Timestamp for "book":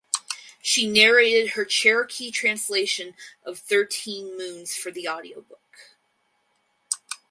5.41-5.91